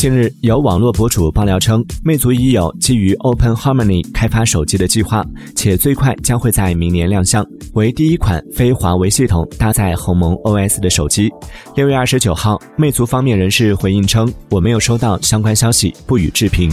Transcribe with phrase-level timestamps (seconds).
[0.00, 5.22] 近日有网络博主爆料称魅族已有基于 open harmony 开发手机的计划
[5.54, 11.30] 且最快将会在明年亮相为第一款非华为系统搭载鸿蒙 os 的手机。
[11.76, 16.70] 六月二十九号魅族方面人士回应称我没有收到相关消息不予置评。